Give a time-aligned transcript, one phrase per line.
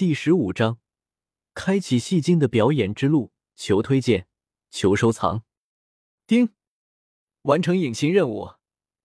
[0.00, 0.78] 第十五章，
[1.52, 3.34] 开启戏精的表演之路。
[3.54, 4.28] 求推荐，
[4.70, 5.44] 求收藏。
[6.26, 6.54] 丁，
[7.42, 8.52] 完成隐形任务，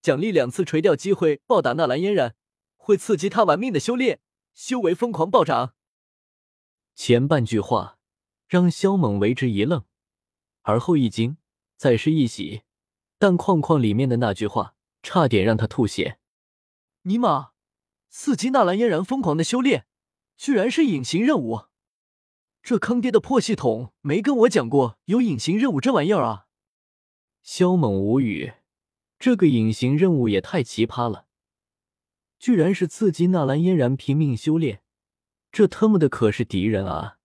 [0.02, 2.38] 奖励两次垂钓机会，暴打纳兰嫣然，
[2.78, 4.22] 会刺激他玩命的修炼，
[4.54, 5.76] 修为疯狂暴涨。
[6.96, 8.00] 前半句话
[8.48, 9.84] 让萧猛为之一愣，
[10.62, 11.36] 而后一惊，
[11.76, 12.62] 再是一喜，
[13.20, 16.20] 但框框里面的那句话差点让他吐血。
[17.02, 17.52] 尼玛，
[18.08, 19.88] 刺激纳兰嫣然疯狂的修炼，
[20.38, 21.66] 居然是隐形任务！
[22.62, 26.48] 这坑爹的破系统没跟我讲过有隐形任务这玩意儿啊！
[27.44, 28.54] 萧猛无语，
[29.20, 31.28] 这个隐形任务也太奇葩了，
[32.40, 34.82] 居然是刺激纳兰嫣然拼命修炼，
[35.52, 37.20] 这他妈的可是敌人啊！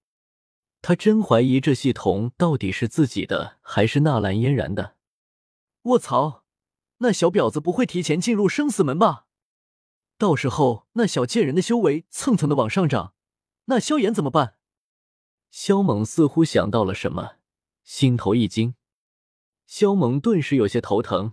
[0.83, 4.97] 他真怀疑这系统到底是自己的还是纳兰嫣然的。
[5.83, 6.45] 卧槽，
[6.99, 9.27] 那小婊子不会提前进入生死门吧？
[10.21, 13.15] 到时候那小贱人的修为蹭蹭的往上涨，
[13.65, 14.57] 那萧炎怎么办？
[15.51, 17.37] 萧猛似乎想到了什么，
[17.83, 18.75] 心头一惊。
[19.67, 21.33] 萧猛顿时有些头疼，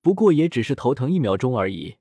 [0.00, 1.98] 不过也只是头疼一秒钟而已，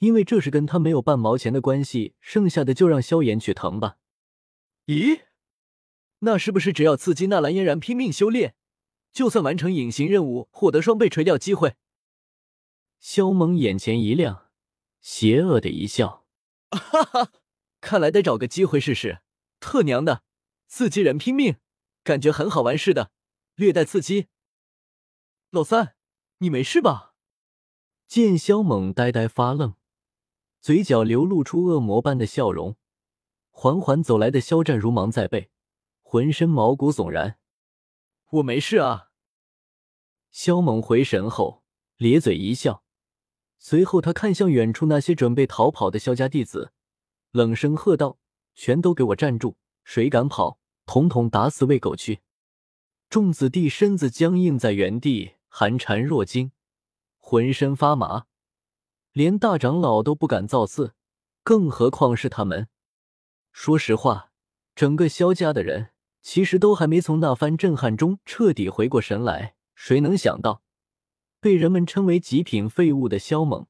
[0.00, 3.96] 因为这是跟他没有半毛钱的关系，剩下的就让萧炎去疼吧。
[4.84, 5.22] 咦，
[6.18, 8.54] 那是不是只要刺激纳兰嫣然拼命修炼，
[9.14, 11.76] 就算完成隐形任务，获得双倍垂钓机会？
[12.98, 14.47] 萧猛眼前一亮，
[15.00, 16.26] 邪恶的一笑，
[16.70, 17.32] 哈哈，
[17.80, 19.22] 看来得找个机会试试，
[19.60, 20.22] 特娘的！
[20.66, 21.56] 刺激人拼命，
[22.04, 23.10] 感觉很好玩似的，
[23.54, 24.28] 略带刺激。
[25.50, 25.96] 老三，
[26.38, 27.14] 你没事吧？
[28.06, 29.74] 见萧猛呆呆发愣，
[30.60, 32.76] 嘴角流露出恶魔般的笑容，
[33.50, 35.50] 缓缓走来的肖战如芒在背，
[36.02, 37.38] 浑身毛骨悚然。
[38.30, 39.10] 我没事啊。
[40.30, 41.64] 萧猛回神后
[41.96, 42.84] 咧嘴一笑，
[43.58, 46.72] 随后他看向远处那些准备逃跑的萧家弟子，
[47.32, 48.18] 冷声喝道
[48.54, 52.20] ：“全都给我站住！”谁敢跑，统统打死喂狗去！
[53.08, 56.52] 众子弟身子僵硬在原地，寒蝉若惊，
[57.16, 58.26] 浑身发麻，
[59.12, 60.92] 连大长老都不敢造次，
[61.42, 62.68] 更何况是他们。
[63.50, 64.30] 说实话，
[64.74, 65.90] 整个萧家的人
[66.20, 69.54] 其实都还没从那番震撼中彻底回过神来。
[69.74, 70.62] 谁能想到，
[71.40, 73.66] 被人们称为极品废物的萧猛，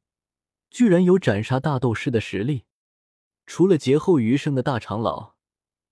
[0.71, 2.65] 居然有斩杀大斗师的实力？
[3.47, 5.34] 除了劫后余生的大长老。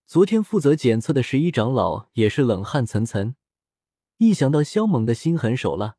[0.06, 3.34] 昨天负责检测的十一长老也是冷汗涔涔，
[4.18, 5.96] 一想到萧猛的心狠手辣，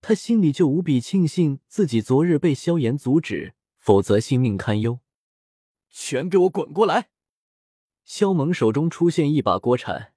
[0.00, 5.00] 他心里就无比庆幸自己昨日被萧炎阻止，否则性命堪忧。
[5.90, 7.10] 全给我滚过来！
[8.04, 10.12] 萧猛手中出现一把锅铲，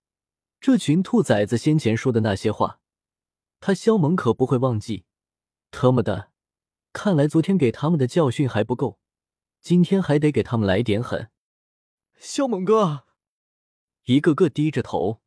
[0.61, 2.79] 这群兔崽子先前说的那些话，
[3.59, 5.05] 他萧猛可不会忘记。
[5.71, 6.31] 特么的，
[6.93, 8.99] 看来昨天给他们的教训还不够，
[9.61, 11.29] 今天还得给他们来点狠。
[12.17, 13.05] 萧猛哥。
[14.05, 15.21] 一个个低着头，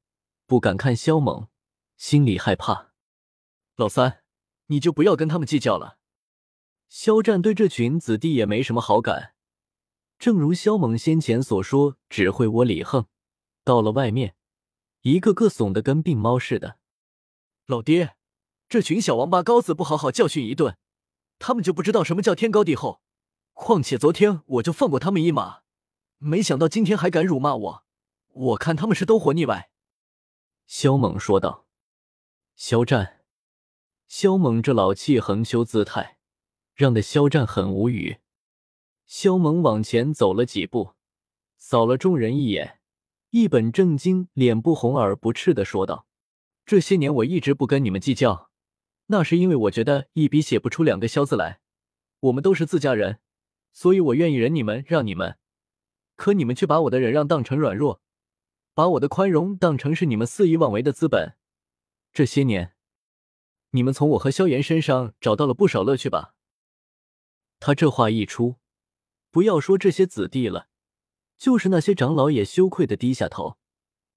[0.46, 1.48] 不敢看萧猛，
[1.96, 2.92] 心里害怕。
[3.74, 4.22] 老三，
[4.66, 5.98] 你就不要跟他们计较了。
[6.88, 9.34] 肖战对这群子弟也没什么好感，
[10.18, 13.06] 正如肖猛先前所说，只会窝里横。
[13.64, 14.36] 到了外面，
[15.02, 16.78] 一个个怂的跟病猫似的。
[17.66, 18.16] 老爹，
[18.68, 20.76] 这群小王八羔子不好好教训一顿，
[21.38, 23.00] 他们就不知道什么叫天高地厚。
[23.54, 25.60] 况且昨天我就放过他们一马，
[26.18, 27.84] 没想到今天还敢辱骂我。
[28.32, 29.70] 我看他们是都活腻歪。”
[30.66, 31.66] 萧猛说道。
[32.54, 33.20] 肖战，
[34.06, 36.18] 萧猛这老气横秋姿态，
[36.74, 38.18] 让的肖战很无语。
[39.06, 40.94] 萧猛往前走了几步，
[41.56, 42.80] 扫了众人一眼，
[43.30, 46.06] 一本正经、脸不红耳不赤的说道
[46.66, 48.47] ：“这些年我一直不跟你们计较，
[49.08, 51.60] 那是因为我觉得一笔写不出两个萧字来。
[52.20, 53.20] 我们都是自家人，
[53.72, 55.38] 所以我愿意忍你们，让你们。
[56.16, 58.00] 可你们却把我的忍让当成软弱。”
[58.74, 61.34] 把我的宽容当成是你们肆意妄为的资本，
[62.12, 62.76] 这些年，
[63.70, 66.36] 你们从我和萧炎身上找到了不少乐趣吧？
[67.58, 68.54] 他这话一出，
[69.32, 70.68] 不要说这些子弟了，
[71.36, 73.58] 就是那些长老也羞愧的低下头，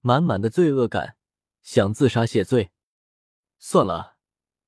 [0.02, 1.16] 满满的罪恶感，
[1.64, 2.70] 想自杀谢罪。
[3.58, 4.11] 算了，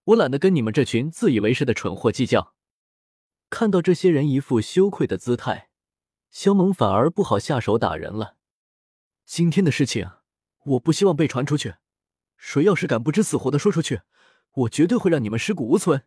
[0.06, 2.54] 我懒得跟你们这群自以为是的蠢货计较。
[3.50, 5.70] 看到这些人一副羞愧的姿态，
[6.30, 8.36] 肖猛反而不好下手打人了。
[9.26, 10.12] 今天的事情，
[10.66, 11.76] 我不希望被传出去。
[12.36, 14.02] 谁要是敢不知死活的说出去，
[14.52, 16.04] 我绝对会让你们尸骨无存。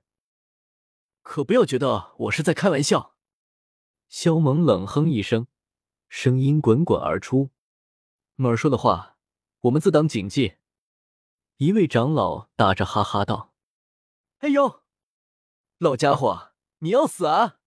[1.22, 3.14] 可不要觉得我是在开玩笑。
[4.08, 5.46] 肖猛冷哼一声，
[6.08, 7.50] 声音滚滚而出
[8.36, 9.16] ：“猛儿说的话，
[9.62, 10.56] 我们自当谨记。”
[11.56, 13.54] 一位长老打着哈哈道
[14.38, 14.82] ：“哎呦，
[15.78, 17.58] 老家伙，你要死啊！”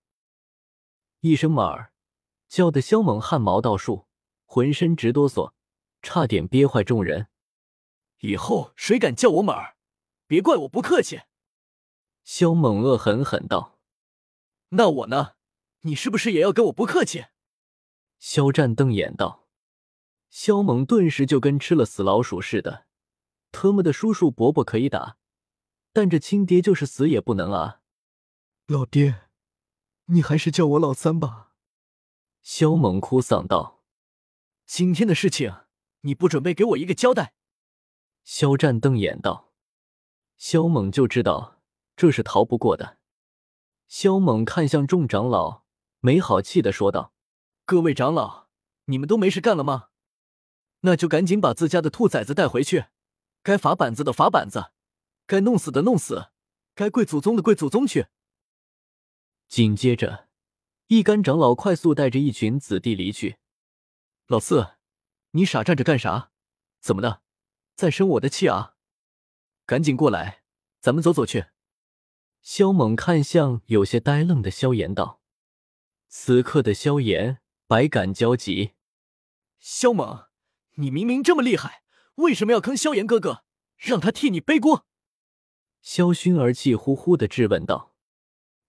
[1.21, 1.93] 一声“马儿”，
[2.47, 4.07] 叫的萧猛汗毛倒竖。
[4.51, 5.53] 浑身直哆嗦，
[6.01, 7.27] 差点憋坏众人。
[8.21, 9.77] 以后谁敢叫我猛儿，
[10.25, 11.21] 别怪我不客气。
[12.23, 13.77] 萧猛恶狠狠道
[14.69, 15.35] ：“那我呢？
[15.81, 17.27] 你是不是也要跟我不客气？”
[18.17, 19.47] 肖战瞪眼道。
[20.31, 22.87] 萧猛顿时就跟吃了死老鼠似的，
[23.51, 25.18] 特么的叔叔伯伯可以打，
[25.91, 27.81] 但这亲爹就是死也不能啊！
[28.67, 29.23] 老爹，
[30.05, 31.53] 你还是叫我老三吧。
[32.41, 33.83] 萧猛哭丧道
[34.65, 35.53] ：“今天的事情，
[36.01, 37.33] 你不准备给我一个交代？”
[38.23, 39.53] 肖战瞪眼道
[40.37, 41.59] ：“萧猛就知道
[41.95, 42.99] 这是逃不过的。”
[43.87, 45.63] 萧猛看向众长老，
[45.99, 47.13] 没好气的说道
[47.65, 48.47] ：“各位长老，
[48.85, 49.87] 你们都没事干了吗？”
[50.81, 52.85] 那就赶紧把自家的兔崽子带回去，
[53.41, 54.71] 该罚板子的罚板子，
[55.29, 56.31] 该弄死的弄死，
[56.73, 58.07] 该跪祖宗的跪祖宗去。
[59.47, 60.27] 紧接着，
[60.87, 63.37] 一干长老快速带着一群子弟离去。
[64.25, 64.77] 老四，
[65.33, 66.31] 你傻站着干啥？
[66.81, 67.21] 怎么的，
[67.75, 68.73] 在生我的气啊？
[69.67, 70.41] 赶紧过来，
[70.81, 71.45] 咱们走走去。
[72.41, 75.21] 萧猛看向有些呆愣的萧炎道
[76.09, 78.71] ：“此刻的萧炎百感交集。”
[79.59, 80.25] 萧猛。
[80.77, 81.83] 你明明这么厉害，
[82.15, 83.43] 为什么要坑萧炎哥哥，
[83.77, 84.87] 让他替你背锅？
[85.81, 87.95] 萧薰儿气呼呼的质问道。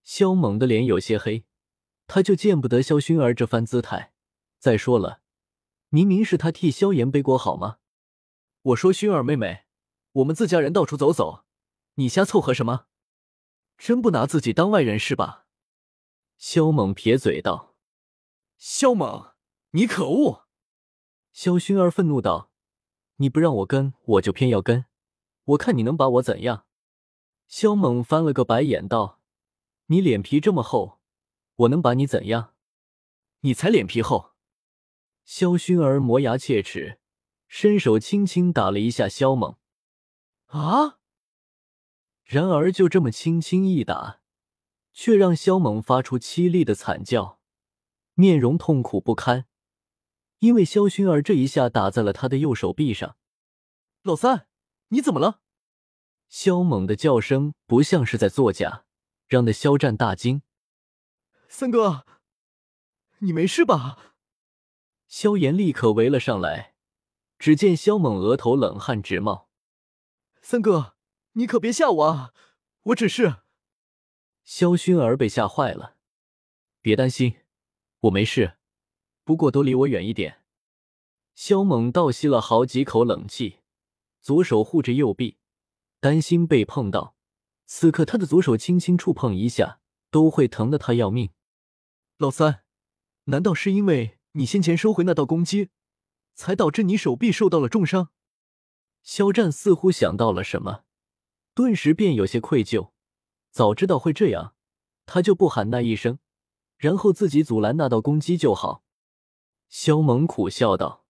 [0.02, 1.44] 萧猛的脸有些黑，
[2.06, 4.12] 他就见不得萧薰儿这番姿态。
[4.58, 5.22] 再说了，
[5.88, 7.78] 明明是他替萧炎背锅好吗？
[8.62, 9.64] 我说薰儿妹妹，
[10.12, 11.44] 我们自家人到处走走，
[11.94, 12.86] 你瞎凑合什么？
[13.78, 15.46] 真不拿自己当外人是吧？
[16.36, 17.74] 萧猛撇嘴道。
[18.56, 19.32] 萧猛，
[19.70, 20.46] 你可恶！
[21.32, 22.50] 萧薰儿愤怒道
[23.16, 24.84] ：“你不让我跟，我就偏要跟，
[25.44, 26.66] 我看你能把我怎样？”
[27.50, 29.20] 萧猛翻了个白眼道
[29.86, 31.00] ：“你脸皮这么厚，
[31.56, 32.54] 我能把你怎样？
[33.40, 34.34] 你才脸皮厚！”
[35.26, 37.00] 萧薰儿磨牙切齿，
[37.48, 39.56] 伸手轻轻打了一下萧猛。
[40.46, 41.00] 啊！
[42.22, 44.20] 然而就这么轻轻一打，
[44.92, 47.40] 却让萧猛发出凄厉的惨叫，
[48.14, 49.46] 面容痛苦不堪。
[50.38, 53.16] 因为萧薰儿这一下打在了他的右手臂上，
[54.02, 54.46] 老三，
[54.88, 55.40] 你怎么了？
[56.30, 58.84] 萧猛的叫声不像是在作假，
[59.26, 60.42] 让那肖战大惊。
[61.48, 62.06] 三哥，
[63.18, 64.14] 你没事吧？
[65.08, 66.76] 萧炎立刻围了上来，
[67.36, 69.50] 只见萧猛额头冷汗直冒。
[70.40, 70.94] 三哥，
[71.32, 72.32] 你可别吓我啊！
[72.84, 73.38] 我只是……
[74.44, 75.96] 萧薰儿被吓坏了，
[76.80, 77.40] 别担心，
[78.02, 78.56] 我没事。
[79.24, 80.44] 不过都离我远一点。
[81.34, 83.58] 萧猛倒吸了好几口冷气，
[84.20, 85.39] 左手护着右臂，
[86.00, 87.14] 担心被碰到。
[87.66, 89.80] 此刻他的左手轻轻触碰一下，
[90.10, 91.30] 都会疼得他要命。
[92.18, 92.64] 老三，
[93.24, 95.68] 难道是因为你先前收回那道攻击，
[96.34, 98.08] 才导致你手臂受到了重伤？
[99.02, 100.82] 肖战似乎想到了什么，
[101.54, 102.90] 顿时便有些愧疚。
[103.52, 104.54] 早知道会这样，
[105.06, 106.18] 他就不喊那一声，
[106.76, 108.82] 然后自己阻拦那道攻击就好。
[109.68, 111.06] 肖猛苦笑道：“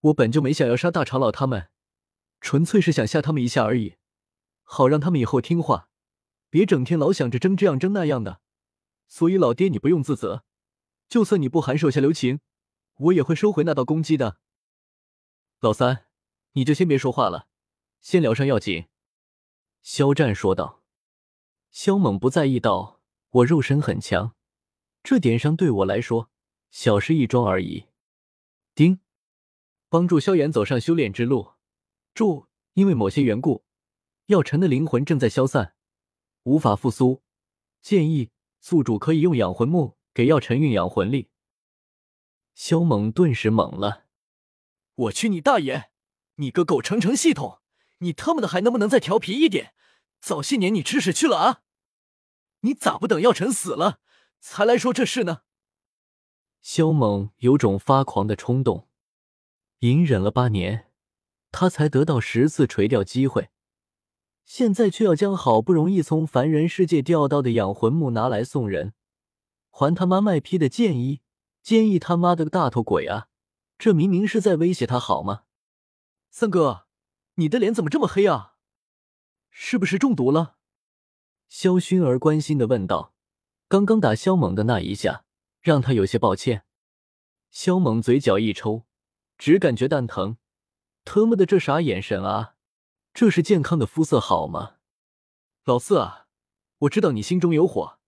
[0.00, 1.68] 我本就没想要杀大长老他们，
[2.40, 3.97] 纯粹是想吓他们一下而已，
[4.70, 5.88] 好让他们以后听话，
[6.50, 8.42] 别整天老想着争这样争那样的。
[9.06, 10.44] 所以老爹你不用自责，
[11.08, 12.40] 就算你不喊手下留情，
[12.96, 14.36] 我也会收回那道攻击的。
[15.60, 16.04] 老三，
[16.52, 17.48] 你就先别说话了，
[18.02, 18.88] 先疗伤要紧。”
[19.80, 20.82] 肖战说道。
[21.70, 24.34] 肖猛不在意道：“我肉身很强，
[25.02, 26.30] 这点伤对我来说
[26.70, 27.86] 小事一桩而已。”
[28.76, 29.00] 丁，
[29.88, 31.52] 帮助萧炎走上修炼之路。
[32.12, 33.64] 注：因为某些缘故，
[34.28, 35.74] 药尘的灵魂正在消散，
[36.42, 37.22] 无法复苏。
[37.80, 38.30] 建议
[38.60, 41.30] 宿主可以用养魂木给药尘运养魂力。
[42.54, 44.04] 萧猛顿时懵了
[44.94, 45.90] ：“我去你大爷！
[46.34, 47.62] 你个狗程程系统，
[48.00, 49.72] 你他妈的还能不能再调皮一点？
[50.20, 51.62] 早些年你吃屎去了啊！
[52.60, 54.00] 你咋不等药尘死了
[54.40, 55.40] 才来说这事呢？”
[56.60, 58.90] 萧猛有种发狂的冲动，
[59.78, 60.90] 隐忍了八年，
[61.50, 63.48] 他才得到十次垂钓机会，
[64.48, 68.94] 现在却要将好不容易从凡人世界钓到的养魂木拿来送人，
[69.68, 71.20] 还他妈卖批的建议，
[71.62, 73.28] 建议他妈的个大头鬼啊！
[73.76, 75.42] 这明明是在威胁他，好吗？
[76.30, 76.86] 三哥，
[77.34, 78.54] 你的脸怎么这么黑啊？
[79.50, 80.56] 是不是中毒了？
[81.50, 83.12] 萧薰儿关心的问道。
[83.68, 85.26] 刚刚打萧猛的那一下。
[85.60, 86.64] 让他有些抱歉。
[87.50, 88.86] 萧猛嘴角一抽，
[89.36, 90.38] 只感觉蛋疼。
[91.04, 92.54] 特么的，这啥眼神啊？
[93.20, 94.76] 这是健康的肤色好吗？
[95.64, 96.28] 老四啊，
[96.82, 97.98] 我知道你心中有火，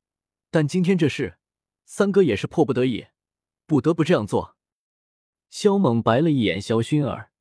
[0.53, 1.37] 但今天这事，
[1.85, 3.09] 三哥也是迫不得已，
[3.67, 4.57] 不得不这样做。
[5.49, 7.33] 萧猛白了一眼萧薰儿，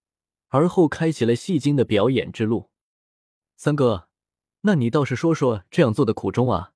[0.48, 2.72] 而后开启了戏精的表演之路。
[3.56, 4.10] 三哥，
[4.62, 6.74] 那你倒是说说这样做的苦衷啊？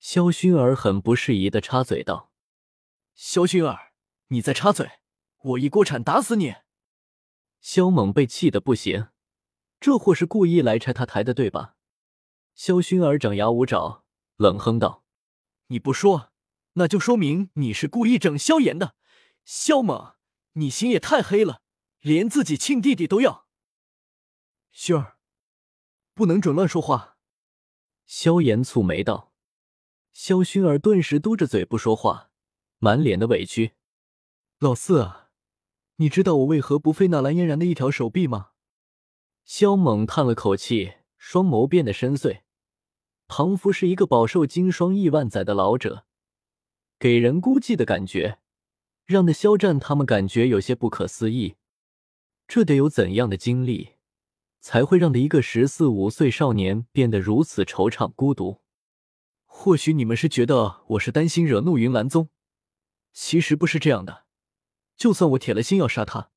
[0.00, 2.32] 萧薰儿很不适宜的插嘴道
[3.14, 3.92] ：“萧薰儿，
[4.30, 4.98] 你再插嘴，
[5.42, 6.56] 我一锅铲打死你！”
[7.62, 9.06] 萧猛被气得不行，
[9.82, 11.74] 这货是故意来拆他台的，对吧？
[12.54, 14.04] 萧薰儿张牙舞爪，
[14.36, 15.02] 冷哼道
[15.66, 16.30] ：“你不说，
[16.74, 18.94] 那就说明你是故意整萧炎的。
[19.44, 20.14] 萧猛，
[20.52, 21.62] 你心也太黑了，
[21.98, 23.48] 连自己亲弟弟都要。”
[24.72, 25.16] 薰儿，
[26.14, 27.16] 不能准乱说话。”
[28.06, 29.32] 萧炎蹙眉道。
[30.12, 32.30] 萧薰儿顿时嘟着嘴不说话，
[32.78, 33.72] 满脸的委屈。
[34.60, 35.30] 老四啊，
[35.96, 38.50] 你知道我为何不废那蓝嫣然的一条手臂吗？
[39.44, 42.42] 萧猛叹了口气，双眸变得深邃。
[43.26, 46.04] 庞福是一个饱受经霜亿万载的老者，
[46.98, 48.38] 给人孤寂的感觉，
[49.04, 51.56] 让的肖战他们感觉有些不可思议。
[52.46, 53.94] 这得有怎样的经历，
[54.60, 58.60] 才会让的一个十四五岁少年变得如此惆怅孤独？
[59.46, 62.28] 或许你们是觉得我是担心惹怒云岚宗，
[63.12, 64.24] 其实不是这样的。
[64.96, 66.30] 就算我铁了心要杀他，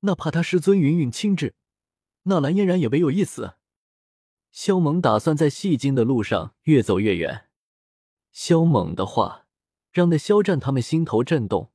[0.00, 1.54] 那怕他师尊云云亲至，
[2.24, 3.54] 纳兰嫣然也唯有一死。
[4.50, 7.48] 萧猛打算在戏精的路上越走越远。
[8.30, 9.46] 萧猛的话
[9.90, 11.72] 让那肖战他们心头震动，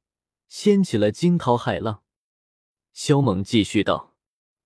[0.47, 2.03] 掀起了惊涛骇浪。
[2.91, 4.15] 萧猛继续道：“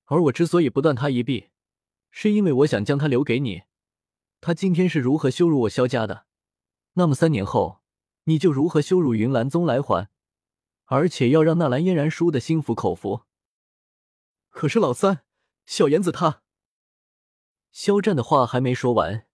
[0.05, 1.49] 而我之所以不断他一臂，
[2.09, 3.63] 是因为我想将他留给你。”
[4.41, 6.25] 他今天是如何羞辱我萧家的，
[6.93, 7.81] 那么三年后
[8.25, 10.09] 你就如何羞辱云岚宗来还，
[10.85, 13.23] 而且要让纳兰嫣然输的心服口服。
[14.49, 15.22] 可是老三，
[15.65, 16.41] 小言子他……
[17.71, 19.27] 肖战的话还没说完，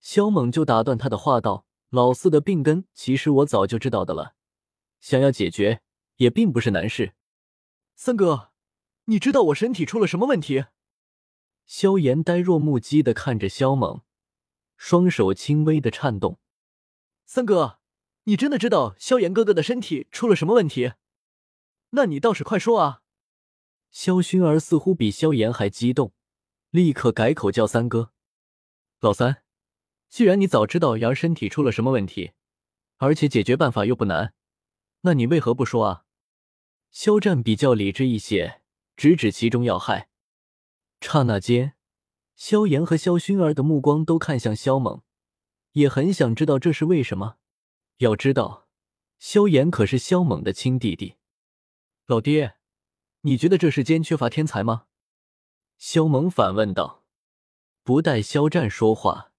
[0.00, 4.34] 肖猛就打断他的话道：“老四的病根，其实我早就知道的了，
[5.00, 5.80] 想要解决
[6.16, 7.14] 也并不是难事。”
[7.96, 8.52] 三哥，
[9.04, 10.66] 你知道我身体出了什么问题？
[11.66, 14.02] 萧炎呆若木鸡的看着萧猛。
[14.76, 16.38] 双手轻微的颤动，
[17.24, 17.80] 三哥，
[18.24, 20.92] 你真的知道萧炎哥哥的身体出了什么问题？
[21.90, 23.02] 那你倒是快说啊！
[23.90, 26.12] 萧薰儿似乎比萧炎还激动，
[26.70, 28.12] 立刻改口叫三哥。
[29.00, 29.42] 老三，
[30.08, 32.32] 既然你早知道阳身体出了什么问题，
[32.96, 34.34] 而且解决办法又不难，
[35.00, 36.04] 那你为何不说啊？
[36.90, 38.62] 肖战比较理智一些，
[38.96, 40.08] 直指其中要害。
[41.00, 41.74] 刹那间。
[42.34, 45.02] 萧炎和萧薰儿的目光都看向萧猛，
[45.72, 47.38] 也很想知道这是为什么。
[47.96, 48.68] 要知道，
[49.18, 51.16] 萧炎可是萧猛的亲弟弟。
[52.06, 52.57] 老爹，
[53.22, 54.84] 你觉得这世间缺乏天才吗？
[55.76, 57.04] 萧猛反问道。
[57.82, 59.32] 不待萧战说话，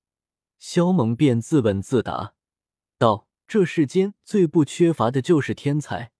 [0.57, 2.33] 萧猛便自问自答
[2.97, 6.11] 道：“这世间最不缺乏的就是天才，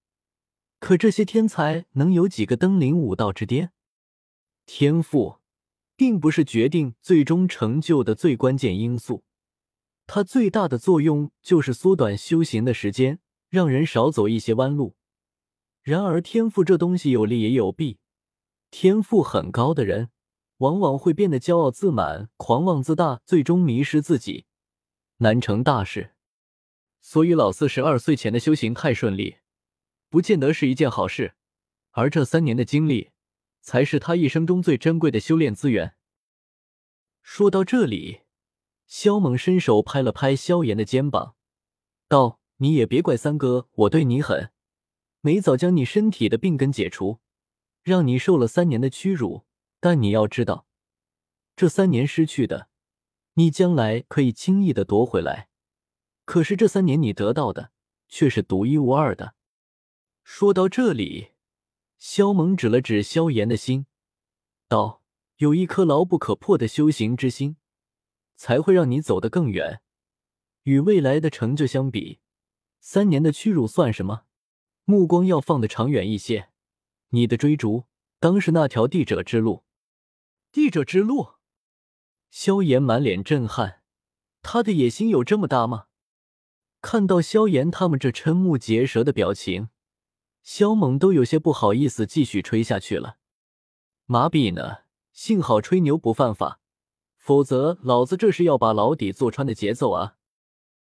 [0.80, 3.72] 可这些天才能有几个登临武道之巅？
[4.66, 5.38] 天赋。”
[6.00, 9.26] 并不是决定最终成就的最关键因素，
[10.08, 14.96] 它最大的作用就是缩短修行的时间，让人少走一些弯路。
[15.82, 18.00] 然而，天赋这东西有利也有弊，
[18.70, 20.10] 天赋很高的人
[20.58, 24.46] 往往会变得骄傲自满、狂妄自大，最终迷失自己，
[25.18, 26.14] 难成大事。
[27.02, 29.38] 所以，老四十二岁前的修行太顺利，
[30.10, 31.36] 不见得是一件好事，
[31.92, 33.12] 而这三年的经历。
[33.62, 35.94] 才是他一生中最珍贵的修炼资源。
[37.22, 38.22] 说到这里，
[38.88, 41.36] 萧猛伸手拍了拍萧炎的肩膀，
[42.08, 44.52] 道：“你也别怪三哥，我对你狠，
[45.22, 47.20] 没早将你身体的病根解除，
[47.84, 49.46] 让你受了三年的屈辱。
[49.80, 50.68] 但你要知道，
[51.56, 52.70] 这三年失去的，
[53.34, 55.50] 你将来可以轻易的夺回来。
[56.26, 57.72] 可是这三年你得到的，
[58.08, 59.36] 却是独一无二的。”
[60.24, 61.32] 说到这里。
[61.98, 63.86] 萧猛指了指萧炎的心，
[64.70, 65.04] 道
[65.36, 67.58] ：“有一颗牢不可破的修行之心，
[68.38, 69.82] 才会让你走得更远。
[70.64, 72.22] 与未来的成就相比，
[72.80, 74.24] 三年的屈辱算什么？
[74.90, 76.50] 目光要放得长远一些。
[77.10, 77.86] 你的追逐，
[78.20, 79.64] 当是那条帝者之路。
[80.52, 81.34] 帝者之路。”
[82.32, 83.84] 萧炎满脸震撼，
[84.42, 85.86] 他的野心有这么大吗？
[86.82, 89.70] 看到萧炎他们这瞠目结舌的表情。
[90.42, 93.18] 萧猛都有些不好意思继续吹下去了。
[94.08, 94.80] 麻痹呢？
[95.12, 96.60] 幸好吹牛不犯法，
[97.16, 100.16] 否则老子这是要把牢底坐穿的节奏啊！